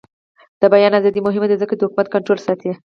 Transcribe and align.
د 0.61 0.63
بیان 0.73 0.93
ازادي 0.99 1.19
مهمه 1.27 1.47
ده 1.49 1.55
ځکه 1.61 1.73
چې 1.75 1.79
د 1.79 1.83
حکومت 1.87 2.07
کنټرول 2.13 2.39
ساتي. 2.45 2.69